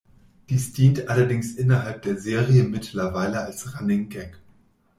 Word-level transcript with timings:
Dies 0.49 0.73
dient 0.73 1.09
allerdings 1.09 1.51
innerhalb 1.53 2.01
der 2.01 2.17
Serie 2.17 2.63
mittlerweile 2.63 3.41
als 3.41 3.79
Running 3.79 4.09
Gag. 4.09 4.35